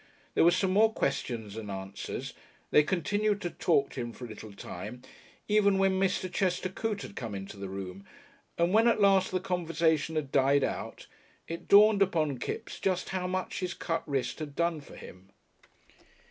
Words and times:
There 0.33 0.43
was 0.43 0.57
some 0.57 0.71
more 0.71 0.91
questions 0.91 1.55
and 1.55 1.69
answers 1.69 2.33
they 2.71 2.81
continued 2.81 3.39
to 3.41 3.51
talk 3.51 3.91
to 3.91 4.01
him 4.01 4.13
for 4.13 4.25
a 4.25 4.27
little 4.27 4.51
time, 4.51 5.03
even 5.47 5.77
when 5.77 5.99
Mr. 5.99 6.27
Chester 6.33 6.69
Coote 6.69 7.03
had 7.03 7.15
come 7.15 7.35
into 7.35 7.55
the 7.55 7.69
room 7.69 8.03
and 8.57 8.73
when 8.73 8.87
at 8.87 8.99
last 8.99 9.29
the 9.29 9.39
conversation 9.39 10.15
had 10.15 10.31
died 10.31 10.63
out 10.63 11.05
it 11.47 11.67
dawned 11.67 12.01
upon 12.01 12.39
Kipps 12.39 12.79
just 12.79 13.09
how 13.09 13.27
much 13.27 13.59
his 13.59 13.75
cut 13.75 14.01
wrist 14.09 14.39
had 14.39 14.55
done 14.55 14.81
for 14.81 14.95
him.... 14.95 15.29